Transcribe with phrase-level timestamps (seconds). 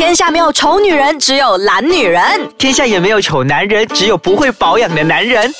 [0.00, 2.22] 天下没有丑女人，只有懒女人。
[2.56, 5.52] 天下也没有丑男人，只有不会保养的男人。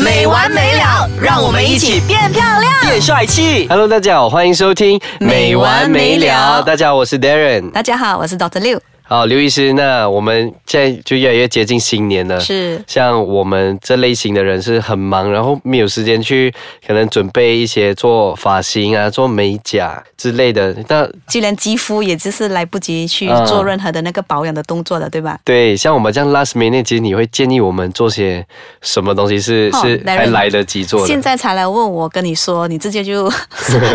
[0.00, 2.72] 没完没了，让我们一起变漂亮。
[2.82, 3.68] 变帅气。
[3.68, 7.70] Hello，大家好，欢迎收听没完没了大家好，我是 Darren。
[7.70, 8.80] 大家好，我是 Doctor 六。
[9.14, 12.40] 好，刘医师，那我们现在就越来越接近新年了。
[12.40, 16.52] 是像我们这类型的人是很忙，然后没有时间去
[16.84, 20.74] 可能准备一些做发型啊、做美甲之类的。
[20.88, 25.38] 那就连肌肤也就是来不及去嗯做任何的那个保养的动作了，对吧？
[25.44, 28.44] 对，像我们这样 last minute，其实你会建议我们做些
[28.82, 31.06] 什么东西是、哦是还来得及做的？
[31.06, 33.30] 现在才来问我，跟你说，你直接就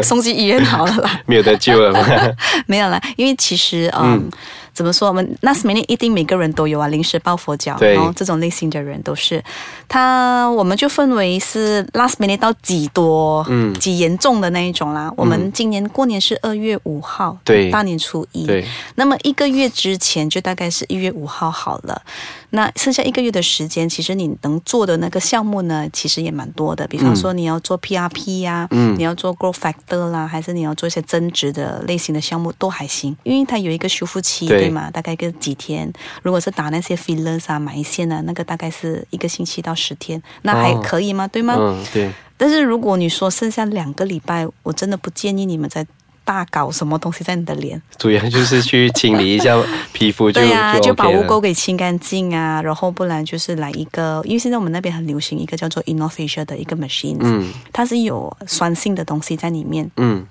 [0.01, 1.19] 送去医院好了啦。
[1.27, 2.07] 没有得救了吗？
[2.67, 4.31] 没有啦，因为其实嗯。
[4.79, 5.09] 怎么说？
[5.09, 9.43] 我们 last minute 一定每个人都有啊，临时抱佛脚，然后这种类型的人都是。
[9.89, 15.11] 他我们就分为是 last minute 到几多，嗯几严重的那一种啦。
[15.17, 18.65] 我们今年过年是二月五号，对大年初一，对，
[18.95, 22.01] 那么一个月之前就大概是一月五号好了，
[22.51, 26.87] 那剩下一个月的时间，其实你能做的那个项目呢，其实也蛮多的。
[26.87, 34.89] 比方说你要做 PRP 呀、嗯你要做 growth factor 啦，还是你要做一些增值的类型的项目都还行，因为它有一个修复期，对对吗？
[34.91, 35.91] 大概个几天。
[36.23, 41.27] 如果是打那些 fillers 啊、埋线啊，那个大概是一个星期到十天，那还哦可以吗？
[41.27, 41.55] 对吗？
[41.57, 45.85] 嗯，对，但是如果你说剩下两个礼拜，我真的不建议你们再
[46.29, 47.81] 大搞什么东西在你的脸。
[47.97, 49.59] 主要就是去清理一下
[49.91, 59.89] 皮肤就 对呀、就把污垢给清干净啊，然后不然就是来一个，因为现在我们那边很流行一个叫做 Innofacial 的一个 machine，、嗯它是有酸性的东西在里面。
[59.97, 60.23] 嗯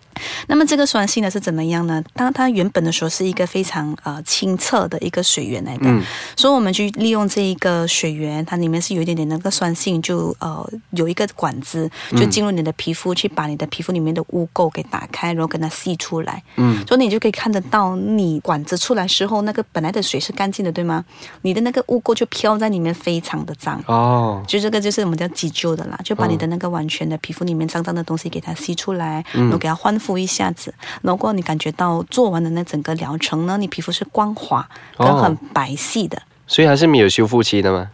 [0.49, 2.03] 那么这个酸性呢是怎么样呢？
[2.15, 6.03] 当它原本的时候是一个非常呃清澈的一个水源来的，嗯
[6.37, 16.43] 所以我们去利用这一个水源，它里面是有一点点那个酸性，就呃有一个管子就进入你的皮肤，去把你的皮肤里面的污垢给打开，然后跟它吸出来。
[16.57, 21.05] 嗯，所以你就可以看得到，你管子出来时候，那个本来的水是干净的，对吗？
[21.43, 23.83] 你的那个污垢就飘在里面，非常的脏。
[23.87, 30.73] 哦，就这个就是我们叫急救的啦，就把你的那个完全的皮肤里面脏脏的东西给它吸出来，然后给它焕肤一下子。
[31.03, 36.21] 然后过后你感觉到做完的那整个疗程呢，你皮肤是光滑跟哦很白皙的。
[36.47, 37.91] 所以还是没有修复期的吗？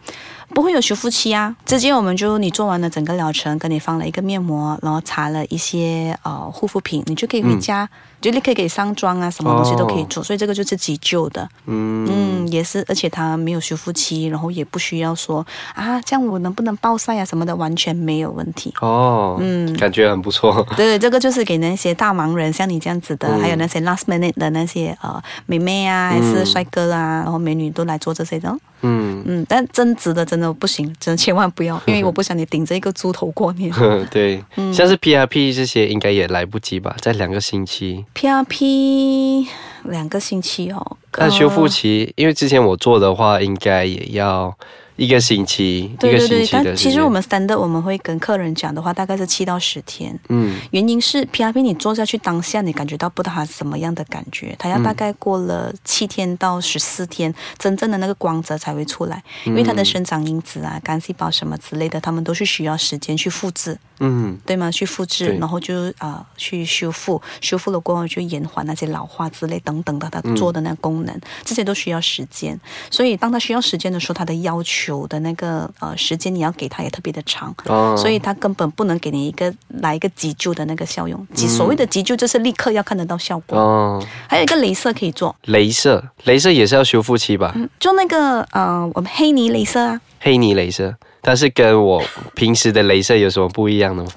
[0.55, 7.89] 不会有修复期啊，直接我们就你做完了整个疗程，给你放了一个面膜，然后擦了一些呃护肤品，你就可以回家，
[8.21, 18.73] 就立刻可以上妆啊，什么东西都可以做，所以这个就是急救的，嗯嗯，也是，而且它没有修复期，然后也不需要说啊，这样我能不能暴晒啊什么的，完全没有问题。
[18.81, 20.65] 哦，嗯，感觉很不错。
[20.75, 28.55] 对，这个就是给那些大忙人，像你这样子的，嗯还有那些 last minute 的那些呃美眉啊，还是帅哥啊，然后美女都来做这些的。
[28.81, 33.71] 嗯，嗯，但增值的真的不行，真的千万不要，因为我不想你顶着一个猪头过年。
[34.11, 38.05] 对，嗯像是 PRP 这些应该也来不及吧，在两个星期。
[38.15, 39.45] PRP
[39.83, 44.57] 两个星期哦，但修复呃期，因为之前我做的话，应该也要
[44.95, 50.17] 一个星期，对对对，但其实我们 standard 我们会跟客人讲的话，大概是七到十天。
[50.29, 63.77] 嗯原因是 PRP 你做下去当下，你感觉到不到它什么样的感觉，它要大概过了七天到十四天，真正的那个光泽才会出来，因为它的生长因子啊、干细胞什么之类的，它们都是需要时间去复制。
[64.01, 64.69] 嗯对吗？
[64.69, 72.59] 去复制，然后就啊、呃去修复，修复了过后就延缓那些老化之类等等的，它嗯做的那功能，这些都需要时间。
[72.91, 77.55] 所以当它需要时间的时候，它的要求的那个呃时间你要给它也特别的长。
[77.65, 81.19] 哦，所以它根本不能给你一个来一个急救的那个效用。
[81.21, 83.57] 嗯急所谓的急救就是立刻要看得到效果。
[83.57, 87.51] 哦，还有一个镭射可以做，镭射，镭射也是要修复期吧？
[87.55, 92.03] 嗯就那个呃我们黑泥镭射啊，黑泥镭射，但是跟我
[92.33, 94.09] 平时的镭射有什么不一样的吗？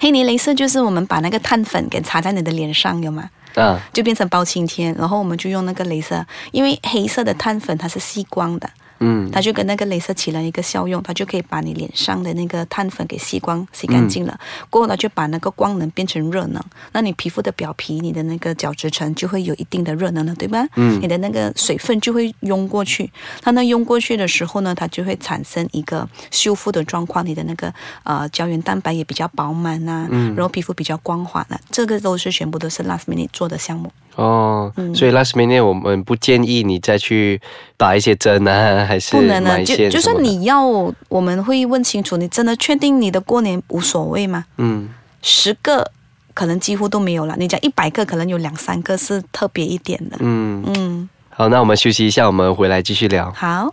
[0.00, 3.28] 黑泥镭射就是我们把那个碳粉给擦在你的脸上，有吗？
[3.54, 8.68] 啊，就变成包青天，然后我们就用那个镭射，因为黑色的碳粉它是吸光的，
[9.00, 9.30] 嗯。
[9.30, 14.38] 它就跟那个镭射起了一个效用，它就可以把你脸上的那个碳粉给吸光、吸干净了。
[14.70, 16.62] 过后呢，就把那个光能变成热能，
[16.92, 20.66] 那你皮肤的表皮、你的那个角质层就会有一定的热能了，对吧？
[20.76, 21.00] 嗯。
[21.00, 23.10] 你的那个水分就会涌过去，
[23.42, 27.72] 它那涌过去的时候呢，它就会产生一个修复的状况，你的那个
[28.04, 30.06] 呃胶原蛋白也比较饱满呐、
[30.36, 33.90] 然后皮肤比较光滑了，这个都是全部都是 last minute 做的项目。
[34.16, 34.94] 哦，嗯。
[34.94, 37.40] 所以 last minute 我们不建议你再去
[37.76, 40.64] 打一些针啊，还是不能的，就就算你要，
[41.08, 44.44] 我们会问清楚，你真的确定你的过年无所谓吗？
[44.58, 44.88] 嗯
[45.22, 45.90] 十个
[46.34, 50.16] 可能几乎都没有了，你讲一百个，可能有两三个是特别一点的。
[50.20, 53.32] 嗯，嗯，好，那我们休息一下，我们回来继续聊。
[53.34, 53.72] 好，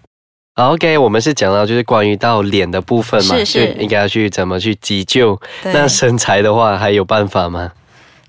[0.55, 5.37] 好 OK，我们是讲到就是关于到脸的部分嘛，是是应该要去怎么去急救。
[5.61, 7.71] 对那身材的话还有办法吗？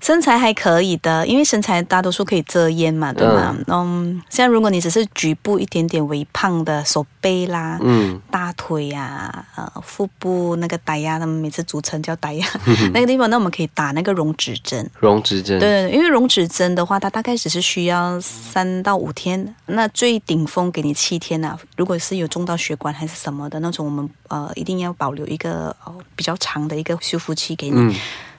[0.03, 3.55] 身材还可以的，因为身材大多数可以遮掩嘛，对吗？
[3.67, 12.45] 嗯，像如果你只是局部一点点微胖的手背啦，嗯大腿呀、呃，腹部那个呆呀，他们每次组成叫呆呀，
[12.93, 14.85] 那个地方，那我们可以打那个溶脂针。
[14.99, 21.57] 溶脂针，对因为溶脂针的话，它大概只是需要三到五天，那最顶峰给你七天啊。
[21.77, 27.79] 如果是有中到血管还是什么的那种，我们呃一定要保留一个呃比较长的一个修复期给你。
[27.79, 27.95] 嗯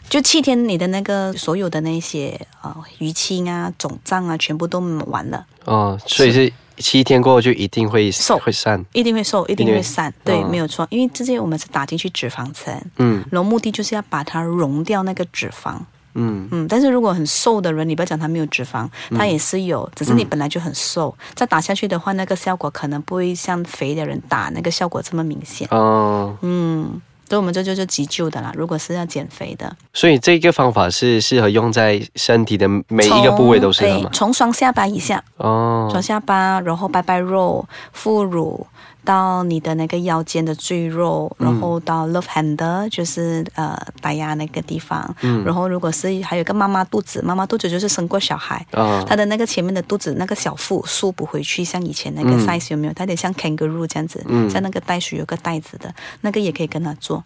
[0.09, 8.39] 就七天，你的那个所有的那些呃淤青啊、肿胀啊，全部都完了，哦，所以是七天过后就一定会瘦。
[8.39, 10.13] 会散，一定会瘦，一定会散。
[10.23, 13.25] 对，哦没有错，因为这些我们是打进去脂肪层，嗯。
[13.31, 15.77] 然后目的就是要把它溶掉那个脂肪。
[16.15, 16.49] 嗯。
[16.53, 25.67] 嗯，但是如果很瘦的人，你不要讲他没有脂肪，他也是有，只是你本来就很瘦，再打下去的话，那个效果可能不会像肥的人打那个效果这么明显。
[25.71, 28.53] 哦，嗯，所以我们这就是急救的啦。
[28.55, 34.11] 如果是要减肥的，所以这个方法是适合用在身体的每一个部位都适合从哎吗？
[34.13, 38.67] 从双下巴以下，哦双下巴，然后拜拜肉、副乳。
[39.05, 52.93] 到你的那个腰间的赘肉，然后到 love handle 就是呃打压那个地方，嗯然后如果是还有一个妈妈肚子，妈妈肚子就是生过小孩，哦它的那个前面的肚子那个小腹缩不回去，像以前那个嗯 size 有没有？
[52.93, 57.23] 它有点像 kangaroo 这样子，嗯像那个袋鼠有个袋子的那个也可以跟他做。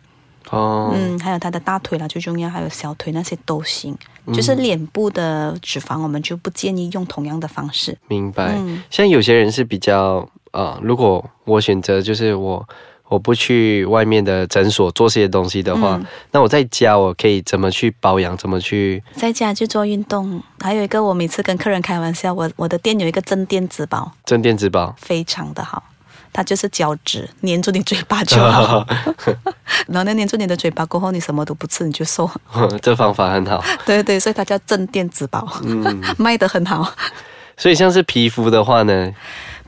[0.50, 3.94] 哦嗯，还有他的大腿啦，最重要，还有小腿那些都行。
[4.32, 7.96] 就是脸部的脂肪，我们就不建议用同样的方式。
[8.08, 8.54] 明白。
[8.56, 10.26] 嗯像有些人是比较
[10.58, 12.68] 呃，如果我选择就是我
[13.08, 24.92] 我不去外面的诊所做这些东西的话，嗯那我在家我可以怎么去保养，怎么去在家去做运动，还有一个我每次跟客人开玩笑，我我的店有一个镇店之宝，镇店之宝？
[24.98, 25.80] 非常的好，
[26.32, 28.84] 它就是胶质，粘住你嘴巴就好。
[29.86, 32.28] 然后呢，粘住你的嘴巴过后，你什么都不吃，你就瘦。
[32.82, 33.62] 这方法很好。
[33.86, 36.92] 对对，所以它叫镇店之宝，嗯，卖得很好。
[37.56, 39.12] 所以像是皮肤的话呢，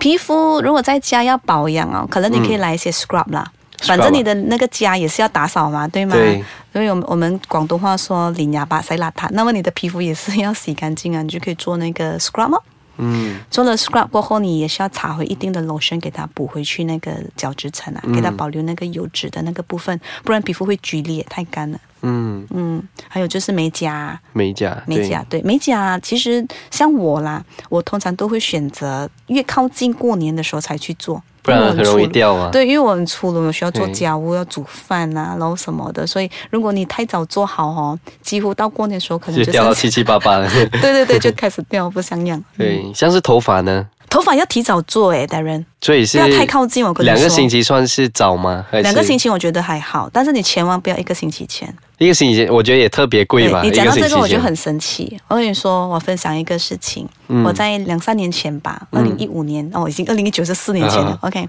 [0.00, 3.46] 皮肤如果在家要保养哦，可能你可以来一些 scrub 啦。
[3.82, 6.14] 反正你的那个家也是要打扫嘛，对吗？
[6.14, 6.44] 对。
[6.72, 12.62] 所以我们我们广东话说“领牙巴塞邋遢”，那么你的皮肤也是要洗干净啊，你就可以做那个 scrub 哦。
[13.00, 21.78] 嗯做了 scrub 过后，你也是要擦回一定的 lotion 给它补回去那个角质层啊，给它保留那个油脂的那个部分，不然皮肤会皲裂，太干了。
[22.02, 32.50] 嗯，嗯，还有就是美甲，美甲，美甲对美甲，其实像我啦，我通常都会选择越靠近过年的时候才去做，不然很容易掉啊。
[32.50, 40.48] 对，因为我很粗鲁，有需要做家务，要煮饭啊，然后什么的，所以如果你太早做好哦，几乎到过年的时候可能就就掉到七七八八了。
[40.80, 42.38] 对对对，就开始掉，不像样。
[42.56, 46.84] 嗯，对，像是头发呢，头发要提早做诶，达人，所以是不要太靠近。
[46.84, 48.66] 我跟你说，两个星期算是早吗？
[48.72, 51.74] 两个星期我觉得还好，但是你千万不要一个星期前。
[52.00, 53.60] 一个星期，我觉得也特别贵吧。
[53.62, 55.20] 你讲到这个，我就很生气。
[55.28, 61.10] 我跟你说，我分享一个事情，嗯我在两三年前吧，二零一五年，哦，已经二零一九是四年前了。
[61.10, 61.46] 啊 OK，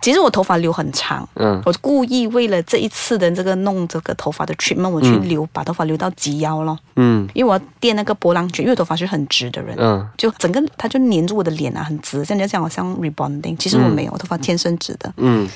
[0.00, 9.74] 其实我头发留很长，嗯我故意为了这一次的这个弄这个头发的 treatment，我去留、把头发留到及腰咯，嗯因为我要垫那个波浪卷，因为我头发是很直的人。
[9.80, 15.12] 嗯就整个它就粘住我的脸啊，很直，像人家讲我像 rebonding，其实我没有，我头发天生直的。
[15.16, 15.48] 嗯，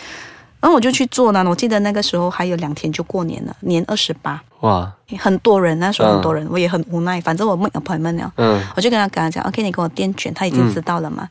[0.65, 11.29] 然后我就去做呢，我记得那个时候还有两天就过年了，年二十八，哇，很多人，那时候很多人，我也很无奈，反正我 make appointment 了，嗯我就跟他跟他讲，OK，你给我垫卷，他已经知道了嘛。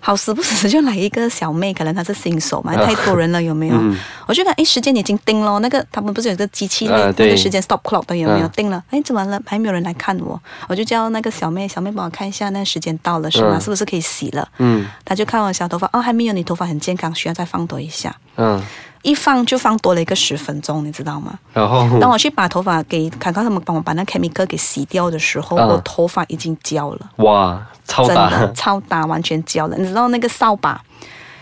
[0.00, 3.74] 好死不死就来一个小妹，可能她是新手嘛，太多人了有没有？
[3.76, 3.94] 嗯
[4.26, 8.82] 我就看，哎，时间已经定了，那个他们不是有个机器那个时间 stop clock 的有没有嗯定了？
[8.88, 9.38] 哎，怎么了？
[9.44, 13.56] 还没有人来看我，我就叫那个小妹，小妹帮我看一下，那个时间到了是吗？
[13.58, 14.46] 嗯是不是可以洗了？
[14.58, 18.14] 嗯他就看我小头发，哦，还没有，你头发很健康，需要再放多一下。
[18.36, 18.60] 嗯，
[19.02, 21.38] 一放就放多了一个十分钟，你知道吗？
[21.52, 21.86] 然后？
[22.00, 25.68] 当我去把头发给看看他们帮我把那 chemical 给洗掉的时候，嗯。
[25.68, 29.76] 我头发已经焦了，哇，超真的大，超大，完全焦了。
[29.76, 30.80] 你知道那个扫把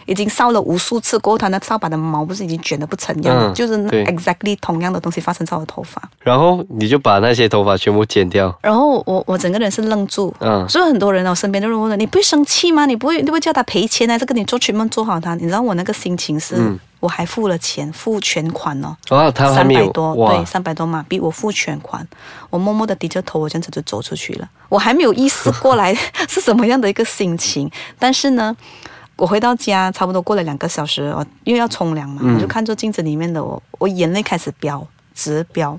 [0.06, 3.48] 已经烧了无数次过后，它那扫把的毛不是已经卷得不成样了？
[3.50, 6.02] 嗯就是那对 exactly 同样的东西发生在我的头发。
[6.20, 12.86] 然后你就把那些头发全部剪掉，然后我我整个人是愣住，嗯所以很多人呢，我身边的人问我，你不会生气吗？
[12.86, 14.18] 你不会你不会叫他赔钱啊？
[14.18, 18.96] 这个你做全梦做好它，你知道我那个心情是，嗯我还付了钱，付全款哦。
[19.10, 22.06] 哦，他三百多，哇对，，三百多马币，我付全款，
[22.48, 24.48] 我默默的低着头，我这样子就走出去了。
[24.68, 25.92] 我还没有意识过来
[26.28, 27.68] 是什么样的一个心情，
[27.98, 28.56] 但是呢，
[29.22, 35.78] 我回到家差不多过了两个小时，我因为要冲凉嘛，嗯我就看着镜子里面的我，我眼泪开始飙，直飙。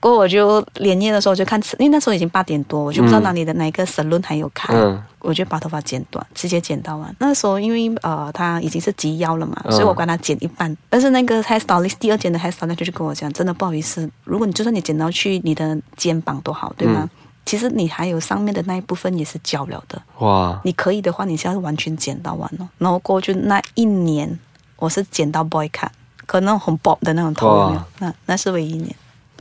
[0.00, 7.14] 过后我就连夜的时候我就看，因为那时候已经八点多，我就不知道哪里的哪一个 salon 还有开，嗯我就把头发剪短，直接剪到完。
[7.20, 10.76] 那时候因为呃他已经是及腰了嘛，嗯所以我管他剪一半。
[10.90, 17.02] 但是那个 hair stylist 第二间的 hair stylist 就跟我讲，真的不好意思，如果你就算你剪到去你的肩膀多好，对吗？
[17.04, 17.10] 嗯
[17.46, 22.68] 其实你还有上面的那一部分也是交了的，哇，你可以的话，你是要完全剪到完了。
[22.78, 24.38] 然后过去那一年，
[24.76, 25.88] 我是剪到 boy cut，
[26.26, 27.82] 可能很 bob 的那种头有没有？
[27.98, 28.94] 那那是唯一一年。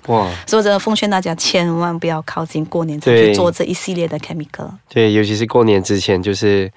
[0.07, 4.69] 哇，所以我真的奉劝大家，千万不要靠近过年才对去做这一系列的 chemical。
[4.89, 6.69] 对，尤其是过年之前，就是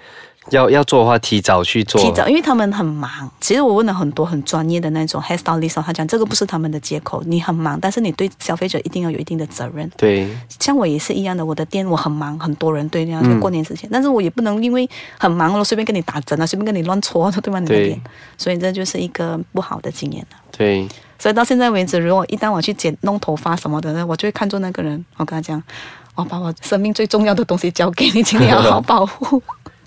[0.50, 2.00] 要要做的话，提早去做。
[2.00, 3.10] 提早，因为他们很忙。
[3.40, 9.90] 其实我问了很多很专业的那种 hair stylist，他讲这个不是他们的借口，你很忙，但是你对消费者一定要有一定的责任。
[9.96, 14.88] 对，像我也是一样的，我的店我很忙，很多人对那样，嗯过年之前，但是我也不能因为
[15.18, 17.58] 很忙了，随便跟你打针啊，随便跟你乱戳，对吧？
[17.58, 18.00] 你的对脸，
[18.38, 20.38] 所以这就是一个不好的经验了。
[20.56, 20.86] 对，
[21.18, 25.62] 所以到现在为止，如果一旦我去剪弄头发什么的，我就会看中那个人，我跟他讲，
[26.14, 29.42] 我把我生命最重要的东西交给你，请你好好保护，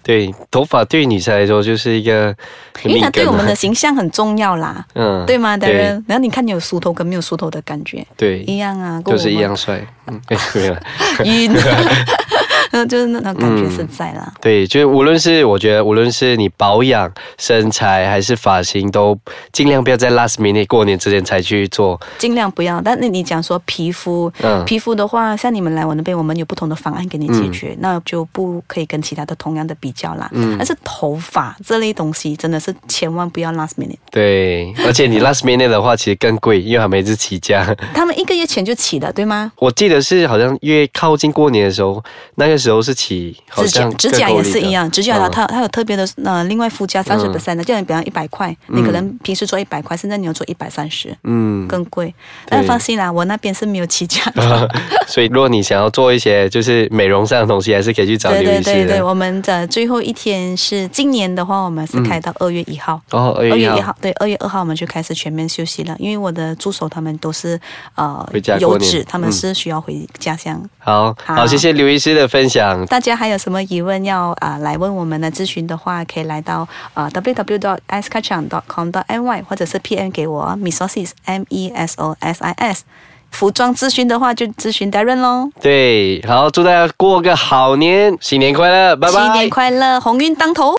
[0.09, 2.35] 对，头发对于女生来说就是一个
[2.83, 5.55] 因为它对我们的形象很重要啦，嗯对吗？
[5.55, 9.79] 当对然，然后你看你有梳头跟没有梳头的感觉对，一样啊，就是一样帅。
[10.07, 10.81] 嗯，哎，没有了。
[11.25, 11.53] 晕，
[12.71, 14.31] 嗯，就是那种感觉是在啦。
[14.41, 19.17] 对，就是无论是我觉得，无论是你保养身材还是发型，都
[19.51, 21.99] 尽量不要在 last minute 过年之前才去做。
[22.17, 22.81] 尽量不要。
[22.81, 30.29] 但那你讲说皮肤，嗯皮肤的话，像你们来我那边，我们有不同的方案给你解决，那就不可以跟其他的同样的比较啦。
[30.33, 33.97] 嗯但是头发这类东西，真的是千万不要 last minute。
[34.11, 37.75] 对，而且你 last minute 的话，其实更贵，因为他们一直起价。
[37.93, 39.51] 他们一个月前就起了，对吗？
[39.57, 42.03] 我记得是好像越靠近过年的时候，
[42.35, 45.31] 那个时候是起，好指甲像指甲也是一样，指甲它嗯。
[45.31, 52.13] 它它有特别的呃，另外附加三十 percent 的，叫你比方一百块，你可能平时做一百块，现在你要做一百三十，嗯，更贵。
[52.47, 54.69] 但放心啦，我那边是没有起价的。
[55.07, 58.63] 所以如果你想要做一些就是美容上的东西，还是可以去找对刘医师。
[58.63, 59.05] 对对对，的。
[59.05, 62.99] 我们的最后一天是今年的话，我们是开到二月一号。
[63.11, 67.59] 哦，二二月一号，对，二月二号我们就开始全面休息了，因为我的助手他们都是
[67.95, 68.91] 呃回家过年。
[68.91, 69.31] 有职，他们嗯。
[69.31, 70.61] 是需要回家乡。
[70.79, 72.85] 好好好，谢谢刘医师的分享。
[72.87, 79.43] 大家还有什么疑问要啊、来问我们的咨询的话，可以来到啊 www dot i c e k a c h a n dot com dot ny
[79.47, 82.83] 或者是 PM 给我 mesosis m e s o s i s。
[83.31, 85.51] 服装咨询的话就咨询 Darren 喽。
[85.61, 89.21] 对，好，祝大家过个好年，新年快乐，拜拜。
[89.21, 90.75] 新年快乐，鸿运当头。